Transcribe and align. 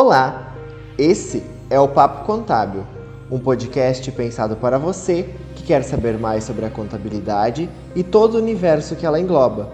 Olá, 0.00 0.54
esse 0.96 1.42
é 1.68 1.80
o 1.80 1.88
Papo 1.88 2.24
Contábil, 2.24 2.86
um 3.28 3.36
podcast 3.36 4.12
pensado 4.12 4.54
para 4.54 4.78
você 4.78 5.28
que 5.56 5.64
quer 5.64 5.82
saber 5.82 6.16
mais 6.16 6.44
sobre 6.44 6.64
a 6.64 6.70
contabilidade 6.70 7.68
e 7.96 8.04
todo 8.04 8.36
o 8.36 8.38
universo 8.40 8.94
que 8.94 9.04
ela 9.04 9.18
engloba. 9.18 9.72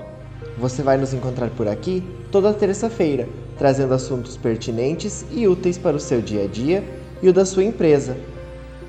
Você 0.57 0.83
vai 0.83 0.97
nos 0.97 1.13
encontrar 1.13 1.51
por 1.51 1.69
aqui 1.69 2.03
toda 2.33 2.55
terça-feira, 2.55 3.29
trazendo 3.59 3.93
assuntos 3.93 4.35
pertinentes 4.39 5.27
e 5.31 5.47
úteis 5.47 5.77
para 5.77 5.95
o 5.95 6.01
seu 6.01 6.23
dia 6.23 6.45
a 6.45 6.47
dia 6.47 6.83
e 7.23 7.29
o 7.29 7.33
da 7.33 7.45
sua 7.45 7.63
empresa. 7.63 8.17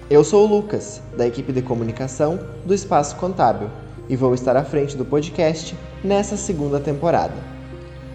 Eu 0.10 0.24
sou 0.24 0.46
o 0.46 0.50
Lucas, 0.50 1.02
da 1.18 1.28
equipe 1.28 1.52
de 1.52 1.62
comunicação 1.62 2.40
do 2.66 2.74
Espaço 2.74 3.18
Contábil, 3.18 3.70
e 4.08 4.16
vou 4.16 4.34
estar 4.34 4.56
à 4.56 4.64
frente 4.64 4.96
do 4.96 5.04
podcast 5.04 5.78
nessa 6.02 6.38
segunda 6.38 6.80
temporada. 6.80 7.36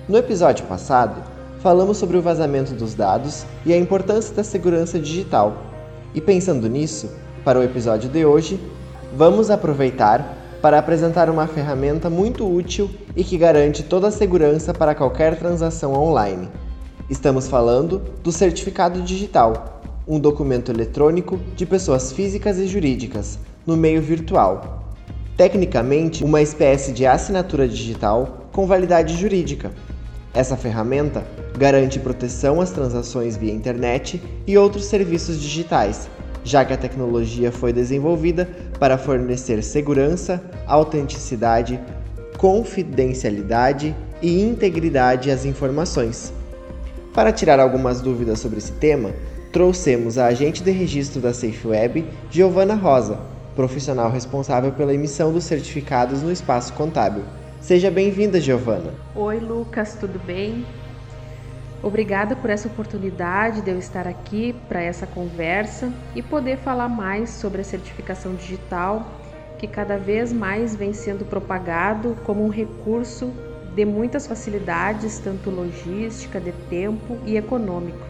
No 0.08 0.16
episódio 0.16 0.64
passado, 0.64 1.22
falamos 1.62 1.98
sobre 1.98 2.16
o 2.16 2.22
vazamento 2.22 2.72
dos 2.72 2.94
dados 2.94 3.44
e 3.64 3.72
a 3.72 3.76
importância 3.76 4.34
da 4.34 4.42
segurança 4.42 4.98
digital. 4.98 5.56
E 6.14 6.20
pensando 6.20 6.68
nisso, 6.68 7.10
para 7.44 7.58
o 7.58 7.62
episódio 7.62 8.08
de 8.08 8.24
hoje, 8.24 8.58
vamos 9.14 9.50
aproveitar 9.50 10.38
para 10.62 10.78
apresentar 10.78 11.30
uma 11.30 11.46
ferramenta 11.46 12.10
muito 12.10 12.46
útil 12.46 12.90
e 13.16 13.24
que 13.24 13.38
garante 13.38 13.82
toda 13.82 14.08
a 14.08 14.10
segurança 14.10 14.74
para 14.74 14.94
qualquer 14.94 15.38
transação 15.38 15.94
online. 15.94 16.48
Estamos 17.08 17.48
falando 17.48 18.02
do 18.22 18.30
certificado 18.30 19.00
digital, 19.02 19.82
um 20.06 20.18
documento 20.18 20.70
eletrônico 20.70 21.38
de 21.56 21.66
pessoas 21.66 22.12
físicas 22.12 22.58
e 22.58 22.66
jurídicas 22.66 23.38
no 23.66 23.76
meio 23.76 24.00
virtual. 24.00 24.84
Tecnicamente, 25.36 26.24
uma 26.24 26.42
espécie 26.42 26.92
de 26.92 27.06
assinatura 27.06 27.66
digital 27.66 28.48
com 28.52 28.66
validade 28.66 29.16
jurídica. 29.16 29.70
Essa 30.32 30.56
ferramenta 30.56 31.24
garante 31.58 31.98
proteção 31.98 32.60
às 32.60 32.70
transações 32.70 33.36
via 33.36 33.52
internet 33.52 34.22
e 34.46 34.56
outros 34.56 34.84
serviços 34.84 35.40
digitais, 35.40 36.08
já 36.44 36.64
que 36.64 36.72
a 36.72 36.76
tecnologia 36.76 37.50
foi 37.50 37.72
desenvolvida 37.72 38.48
para 38.78 38.96
fornecer 38.96 39.62
segurança, 39.62 40.42
autenticidade, 40.66 41.80
confidencialidade 42.38 43.94
e 44.22 44.40
integridade 44.40 45.30
às 45.30 45.44
informações. 45.44 46.32
Para 47.12 47.32
tirar 47.32 47.58
algumas 47.58 48.00
dúvidas 48.00 48.38
sobre 48.38 48.58
esse 48.58 48.72
tema, 48.72 49.10
trouxemos 49.52 50.16
a 50.16 50.26
agente 50.26 50.62
de 50.62 50.70
registro 50.70 51.20
da 51.20 51.34
SafeWeb, 51.34 52.06
Giovana 52.30 52.74
Rosa, 52.74 53.18
profissional 53.56 54.08
responsável 54.10 54.70
pela 54.70 54.94
emissão 54.94 55.32
dos 55.32 55.42
certificados 55.42 56.22
no 56.22 56.30
espaço 56.30 56.72
contábil. 56.72 57.24
Seja 57.60 57.90
bem-vinda, 57.90 58.40
Giovana. 58.40 58.94
Oi, 59.14 59.38
Lucas, 59.38 59.94
tudo 59.94 60.18
bem? 60.18 60.64
Obrigada 61.82 62.34
por 62.34 62.48
essa 62.48 62.68
oportunidade 62.68 63.60
de 63.60 63.70
eu 63.70 63.78
estar 63.78 64.08
aqui 64.08 64.54
para 64.66 64.80
essa 64.80 65.06
conversa 65.06 65.92
e 66.14 66.22
poder 66.22 66.56
falar 66.56 66.88
mais 66.88 67.30
sobre 67.30 67.60
a 67.60 67.64
certificação 67.64 68.34
digital, 68.34 69.06
que 69.58 69.66
cada 69.66 69.98
vez 69.98 70.32
mais 70.32 70.74
vem 70.74 70.94
sendo 70.94 71.24
propagado 71.26 72.16
como 72.24 72.44
um 72.44 72.48
recurso 72.48 73.30
de 73.74 73.84
muitas 73.84 74.26
facilidades, 74.26 75.18
tanto 75.18 75.50
logística, 75.50 76.40
de 76.40 76.52
tempo 76.70 77.18
e 77.26 77.36
econômico. 77.36 78.06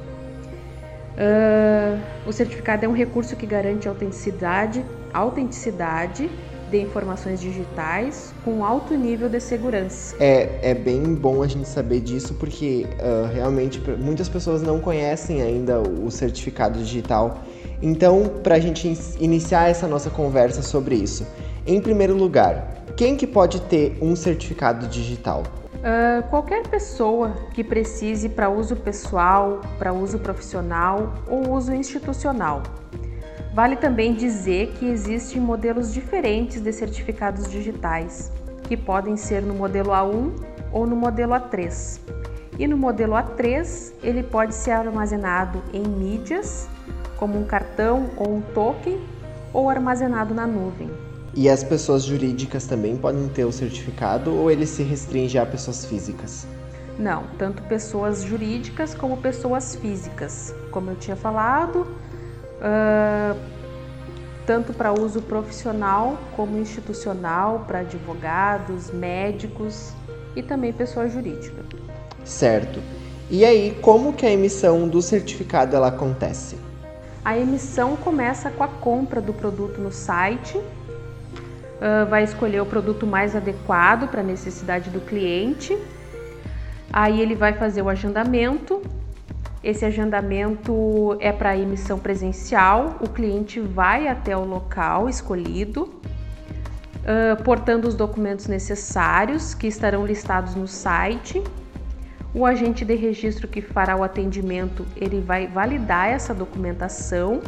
Uh, 1.16 2.00
o 2.24 2.32
certificado 2.32 2.86
é 2.86 2.88
um 2.88 2.94
recurso 2.94 3.36
que 3.36 3.46
garante 3.46 3.88
autenticidade, 3.88 4.84
autenticidade 5.12 6.30
de 6.70 6.80
informações 6.80 7.40
digitais 7.40 8.32
com 8.44 8.64
alto 8.64 8.94
nível 8.94 9.28
de 9.28 9.40
segurança. 9.40 10.16
É, 10.20 10.70
é 10.70 10.74
bem 10.74 11.14
bom 11.14 11.42
a 11.42 11.46
gente 11.46 11.68
saber 11.68 12.00
disso 12.00 12.34
porque 12.34 12.86
uh, 12.98 13.32
realmente 13.34 13.80
muitas 13.98 14.28
pessoas 14.28 14.62
não 14.62 14.80
conhecem 14.80 15.42
ainda 15.42 15.80
o 15.80 16.10
certificado 16.10 16.78
digital. 16.78 17.38
Então, 17.82 18.40
para 18.42 18.56
a 18.56 18.60
gente 18.60 18.86
iniciar 19.18 19.68
essa 19.68 19.88
nossa 19.88 20.10
conversa 20.10 20.62
sobre 20.62 20.94
isso, 20.94 21.26
em 21.66 21.80
primeiro 21.80 22.14
lugar, 22.14 22.84
quem 22.96 23.16
que 23.16 23.26
pode 23.26 23.60
ter 23.62 23.96
um 24.00 24.14
certificado 24.14 24.86
digital? 24.86 25.42
Uh, 25.76 26.28
qualquer 26.28 26.66
pessoa 26.66 27.34
que 27.54 27.64
precise 27.64 28.28
para 28.28 28.50
uso 28.50 28.76
pessoal, 28.76 29.62
para 29.78 29.92
uso 29.92 30.18
profissional 30.18 31.14
ou 31.26 31.54
uso 31.54 31.72
institucional. 31.74 32.62
Vale 33.52 33.74
também 33.76 34.14
dizer 34.14 34.74
que 34.78 34.86
existem 34.86 35.40
modelos 35.42 35.92
diferentes 35.92 36.60
de 36.60 36.72
certificados 36.72 37.50
digitais, 37.50 38.30
que 38.68 38.76
podem 38.76 39.16
ser 39.16 39.42
no 39.42 39.54
modelo 39.54 39.90
A1 39.90 40.32
ou 40.72 40.86
no 40.86 40.94
modelo 40.94 41.32
A3. 41.32 41.98
E 42.56 42.66
no 42.68 42.76
modelo 42.76 43.14
A3, 43.14 43.92
ele 44.04 44.22
pode 44.22 44.54
ser 44.54 44.70
armazenado 44.70 45.62
em 45.72 45.82
mídias, 45.82 46.68
como 47.16 47.38
um 47.38 47.44
cartão 47.44 48.10
ou 48.16 48.36
um 48.36 48.40
token, 48.40 49.00
ou 49.52 49.68
armazenado 49.68 50.32
na 50.32 50.46
nuvem. 50.46 50.88
E 51.34 51.48
as 51.48 51.64
pessoas 51.64 52.04
jurídicas 52.04 52.66
também 52.66 52.96
podem 52.96 53.28
ter 53.28 53.44
o 53.44 53.52
certificado 53.52 54.32
ou 54.32 54.50
ele 54.50 54.66
se 54.66 54.82
restringe 54.84 55.38
a 55.38 55.46
pessoas 55.46 55.84
físicas? 55.84 56.46
Não, 56.98 57.24
tanto 57.38 57.62
pessoas 57.64 58.22
jurídicas 58.22 58.94
como 58.94 59.16
pessoas 59.16 59.74
físicas. 59.74 60.54
Como 60.70 60.90
eu 60.90 60.96
tinha 60.96 61.16
falado, 61.16 61.86
uh, 62.60 63.38
tanto 64.46 64.72
para 64.72 64.92
uso 64.92 65.22
profissional 65.22 66.18
como 66.36 66.58
institucional, 66.58 67.64
para 67.66 67.80
advogados, 67.80 68.90
médicos 68.90 69.92
e 70.34 70.42
também 70.42 70.72
pessoa 70.72 71.08
jurídica. 71.08 71.62
Certo. 72.24 72.80
E 73.30 73.44
aí, 73.44 73.78
como 73.80 74.12
que 74.12 74.26
a 74.26 74.30
emissão 74.30 74.88
do 74.88 75.00
certificado 75.00 75.76
ela 75.76 75.88
acontece? 75.88 76.56
A 77.24 77.38
emissão 77.38 77.96
começa 77.96 78.50
com 78.50 78.64
a 78.64 78.68
compra 78.68 79.20
do 79.20 79.32
produto 79.32 79.80
no 79.80 79.92
site. 79.92 80.58
Uh, 80.58 82.08
vai 82.08 82.24
escolher 82.24 82.60
o 82.60 82.66
produto 82.66 83.06
mais 83.06 83.36
adequado 83.36 84.08
para 84.08 84.20
a 84.20 84.24
necessidade 84.24 84.90
do 84.90 85.00
cliente. 85.00 85.78
Aí 86.92 87.20
ele 87.20 87.36
vai 87.36 87.52
fazer 87.52 87.82
o 87.82 87.88
agendamento 87.88 88.82
esse 89.62 89.84
agendamento 89.84 91.16
é 91.20 91.30
para 91.30 91.56
emissão 91.56 91.98
presencial, 91.98 92.96
o 93.00 93.08
cliente 93.08 93.60
vai 93.60 94.08
até 94.08 94.36
o 94.36 94.44
local 94.44 95.08
escolhido, 95.08 95.92
portando 97.44 97.86
os 97.86 97.94
documentos 97.94 98.46
necessários 98.46 99.52
que 99.52 99.66
estarão 99.66 100.06
listados 100.06 100.54
no 100.54 100.66
site. 100.66 101.42
O 102.32 102.46
agente 102.46 102.84
de 102.84 102.94
registro 102.94 103.48
que 103.48 103.60
fará 103.60 103.96
o 103.96 104.04
atendimento, 104.04 104.86
ele 104.96 105.20
vai 105.20 105.46
validar 105.46 106.08
essa 106.08 106.32
documentação. 106.32 107.42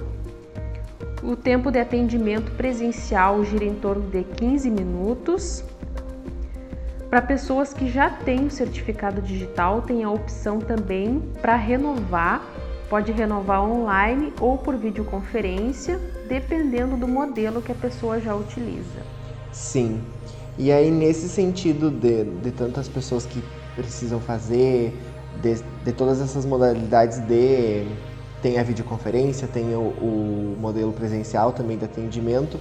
O 1.23 1.37
tempo 1.37 1.71
de 1.71 1.79
atendimento 1.79 2.51
presencial 2.53 3.45
gira 3.45 3.65
em 3.65 3.75
torno 3.75 4.11
de 4.11 4.25
15 4.25 4.69
minutos 4.69 5.65
para 7.13 7.21
pessoas 7.21 7.75
que 7.75 7.91
já 7.91 8.09
têm 8.09 8.47
o 8.47 8.51
certificado 8.51 9.21
digital, 9.21 9.83
tem 9.83 10.03
a 10.03 10.11
opção 10.11 10.59
também 10.59 11.23
para 11.43 11.55
renovar, 11.57 12.43
pode 12.89 13.13
renovar 13.13 13.63
online 13.63 14.33
ou 14.41 14.57
por 14.57 14.77
videoconferência, 14.77 16.01
dependendo 16.27 16.97
do 16.97 17.07
modelo 17.07 17.61
que 17.61 17.71
a 17.71 17.75
pessoa 17.75 18.19
já 18.19 18.35
utiliza. 18.35 19.03
Sim. 19.53 20.01
E 20.57 20.73
aí, 20.73 20.91
nesse 20.91 21.29
sentido 21.29 21.91
de, 21.91 22.25
de 22.25 22.51
tantas 22.51 22.89
pessoas 22.89 23.27
que 23.27 23.45
precisam 23.77 24.19
fazer, 24.19 24.99
de, 25.43 25.63
de 25.85 25.93
todas 25.93 26.19
essas 26.19 26.47
modalidades 26.47 27.19
de. 27.19 27.85
Tem 28.41 28.59
a 28.59 28.63
videoconferência, 28.63 29.47
tem 29.47 29.75
o, 29.75 29.81
o 29.81 30.57
modelo 30.59 30.95
presencial 30.95 31.53
também 31.53 31.77
de 31.77 31.85
atendimento. 31.85 32.59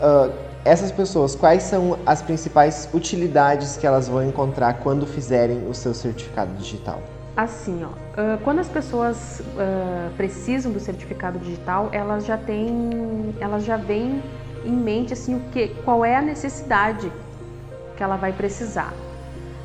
Uh, 0.00 0.32
essas 0.64 0.92
pessoas, 0.92 1.34
quais 1.34 1.62
são 1.62 1.98
as 2.04 2.20
principais 2.20 2.88
utilidades 2.92 3.76
que 3.76 3.86
elas 3.86 4.08
vão 4.08 4.22
encontrar 4.22 4.74
quando 4.74 5.06
fizerem 5.06 5.66
o 5.68 5.74
seu 5.74 5.94
certificado 5.94 6.52
digital? 6.54 7.00
Assim, 7.36 7.84
ó, 7.84 8.36
quando 8.42 8.58
as 8.58 8.68
pessoas 8.68 9.40
uh, 9.40 10.10
precisam 10.16 10.72
do 10.72 10.80
certificado 10.80 11.38
digital, 11.38 11.88
elas 11.92 12.26
já 12.26 12.36
têm, 12.36 13.34
elas 13.40 13.64
já 13.64 13.76
vêm 13.76 14.20
em 14.64 14.72
mente 14.72 15.12
assim 15.12 15.36
o 15.36 15.40
que, 15.52 15.68
qual 15.84 16.04
é 16.04 16.16
a 16.16 16.20
necessidade 16.20 17.10
que 17.96 18.02
ela 18.02 18.16
vai 18.16 18.32
precisar. 18.32 18.92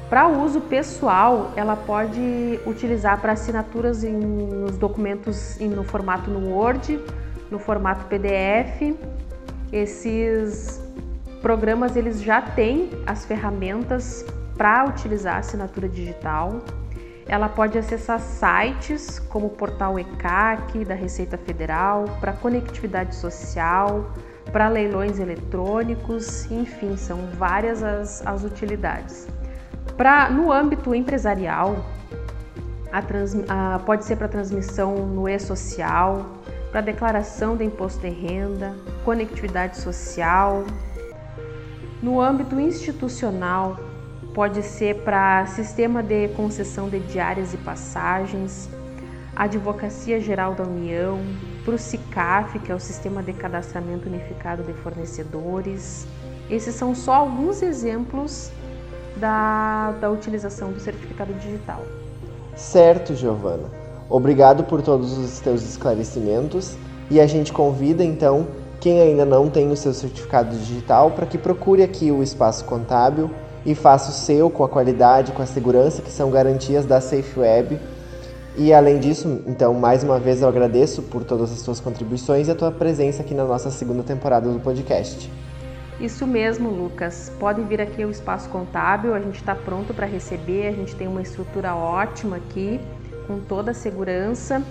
Para 0.09 0.27
uso 0.27 0.62
pessoal, 0.62 1.51
ela 1.56 1.75
pode 1.75 2.59
utilizar 2.68 3.19
para 3.19 3.31
assinaturas 3.31 4.03
em, 4.03 4.13
nos 4.13 4.77
documentos 4.77 5.59
em, 5.59 5.68
no 5.68 5.83
formato 5.83 6.29
no 6.29 6.56
Word, 6.56 7.00
no 7.50 7.57
formato 7.57 8.06
PDF. 8.06 8.95
Esses 9.74 10.80
programas 11.42 11.96
eles 11.96 12.22
já 12.22 12.40
têm 12.40 12.92
as 13.08 13.25
ferramentas 13.25 14.24
para 14.56 14.86
utilizar 14.86 15.38
a 15.38 15.40
assinatura 15.40 15.90
digital. 15.90 16.62
Ela 17.25 17.50
pode 17.50 17.80
acessar 17.80 18.20
sites 18.20 19.18
como 19.18 19.48
o 19.48 19.50
portal 19.50 19.98
ECAC 19.98 20.86
da 20.86 20.94
Receita 20.94 21.40
Federal, 21.40 22.06
para 22.20 22.34
conectividade 22.34 23.16
social, 23.16 24.14
para 24.52 24.68
leilões 24.68 25.18
eletrônicos, 25.18 26.52
enfim, 26.52 26.96
são 26.96 27.18
várias 27.36 27.81
as, 27.81 28.28
as 28.28 28.44
utilidades. 28.44 29.28
Pra, 29.98 30.30
no 30.30 30.52
âmbito 30.52 30.94
empresarial, 30.94 31.84
a 32.92 33.02
trans, 33.02 33.36
a, 33.50 33.80
pode 33.80 34.06
ser 34.06 34.18
para 34.18 34.28
transmissão 34.28 34.94
no 35.08 35.28
e-social, 35.28 36.43
para 36.74 36.81
declaração 36.81 37.56
de 37.56 37.64
imposto 37.64 38.02
de 38.02 38.10
renda, 38.10 38.75
conectividade 39.06 39.78
social. 39.78 40.64
No 42.02 42.20
âmbito 42.20 42.60
institucional, 42.60 43.78
pode 44.34 44.64
ser 44.64 45.04
para 45.04 45.46
sistema 45.46 46.02
de 46.02 46.30
concessão 46.30 46.90
de 46.90 47.00
diárias 47.00 47.54
e 47.54 47.58
passagens, 47.58 48.68
Advocacia 49.36 50.20
Geral 50.20 50.56
da 50.56 50.64
União, 50.64 51.20
para 51.64 51.75
o 51.75 51.78
SICAF, 51.78 52.58
que 52.58 52.72
é 52.72 52.75
o 52.75 52.80
Sistema 52.80 53.22
de 53.22 53.34
Cadastramento 53.34 54.10
Unificado 54.10 54.64
de 54.64 54.74
Fornecedores. 54.74 56.08
Esses 56.50 56.74
são 56.74 56.96
só 56.96 57.14
alguns 57.14 57.62
exemplos 57.62 58.52
da, 59.18 59.92
da 60.02 60.10
utilização 60.10 60.72
do 60.72 60.80
certificado 60.80 61.34
digital. 61.36 61.84
Certo, 62.56 63.14
Giovana. 63.14 63.82
Obrigado 64.09 64.63
por 64.63 64.81
todos 64.81 65.17
os 65.17 65.39
teus 65.39 65.63
esclarecimentos 65.63 66.75
e 67.09 67.19
a 67.19 67.27
gente 67.27 67.51
convida 67.51 68.03
então 68.03 68.47
quem 68.79 69.01
ainda 69.01 69.25
não 69.25 69.50
tem 69.50 69.71
o 69.71 69.77
seu 69.77 69.94
certificado 69.94 70.55
digital 70.55 71.11
para 71.11 71.25
que 71.25 71.38
procure 71.38 71.83
aqui 71.83 72.11
o 72.11 72.21
Espaço 72.21 72.65
Contábil 72.65 73.31
e 73.65 73.73
faça 73.73 74.09
o 74.09 74.13
seu 74.13 74.50
com 74.50 74.63
a 74.63 74.69
qualidade, 74.69 75.31
com 75.31 75.41
a 75.41 75.45
segurança 75.45 76.01
que 76.01 76.11
são 76.11 76.29
garantias 76.29 76.85
da 76.85 77.00
SafeWeb. 77.00 77.79
E 78.55 78.73
além 78.73 79.00
disso, 79.00 79.41
então, 79.47 79.73
mais 79.73 80.03
uma 80.03 80.19
vez 80.19 80.41
eu 80.41 80.47
agradeço 80.47 81.01
por 81.01 81.23
todas 81.23 81.51
as 81.51 81.59
suas 81.59 81.79
contribuições 81.79 82.47
e 82.47 82.51
a 82.51 82.55
tua 82.55 82.71
presença 82.71 83.23
aqui 83.23 83.33
na 83.33 83.45
nossa 83.45 83.71
segunda 83.71 84.03
temporada 84.03 84.50
do 84.50 84.59
podcast. 84.59 85.31
Isso 86.00 86.27
mesmo, 86.27 86.69
Lucas. 86.69 87.31
Podem 87.39 87.65
vir 87.65 87.79
aqui 87.79 88.03
ao 88.03 88.09
Espaço 88.09 88.50
Contábil, 88.50 89.15
a 89.15 89.19
gente 89.19 89.35
está 89.35 89.55
pronto 89.55 89.94
para 89.94 90.05
receber, 90.05 90.67
a 90.67 90.71
gente 90.71 90.95
tem 90.95 91.07
uma 91.07 91.21
estrutura 91.21 91.73
ótima 91.73 92.35
aqui, 92.35 92.79
com 93.28 93.40
toda 93.40 93.72
a 93.72 93.74
segurança. 93.74 94.62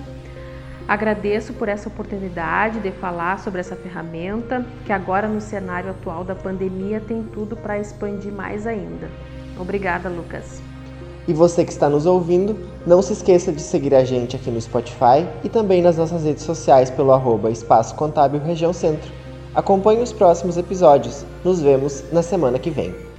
Agradeço 0.87 1.53
por 1.53 1.69
essa 1.69 1.89
oportunidade 1.89 2.81
de 2.81 2.91
falar 2.91 3.39
sobre 3.39 3.61
essa 3.61 3.77
ferramenta, 3.77 4.67
que 4.85 4.93
agora 4.93 5.29
no 5.29 5.41
cenário 5.41 5.91
atual 5.91 6.25
da 6.25 6.35
pandemia 6.35 7.01
tem 7.01 7.23
tudo 7.23 7.57
para 7.57 7.79
expandir 7.79 8.33
mais 8.33 8.67
ainda. 8.67 9.09
Obrigada, 9.59 10.09
Lucas. 10.09 10.61
E 11.27 11.33
você 11.33 11.65
que 11.65 11.71
está 11.71 11.89
nos 11.89 12.05
ouvindo, 12.05 12.59
não 12.85 13.01
se 13.01 13.13
esqueça 13.13 13.53
de 13.53 13.63
seguir 13.63 13.95
a 13.95 14.05
gente 14.05 14.35
aqui 14.35 14.51
no 14.51 14.61
Spotify 14.61 15.27
e 15.45 15.49
também 15.49 15.81
nas 15.81 15.97
nossas 15.97 16.25
redes 16.25 16.43
sociais 16.43 16.91
pelo 16.91 17.13
arroba 17.13 17.51
Espaço 17.51 17.95
Contábil 17.95 18.41
Região 18.41 18.73
Centro. 18.73 19.11
Acompanhe 19.55 20.03
os 20.03 20.13
próximos 20.13 20.57
episódios. 20.57 21.25
Nos 21.45 21.61
vemos 21.61 22.03
na 22.11 22.23
semana 22.23 22.59
que 22.59 22.71
vem. 22.71 23.12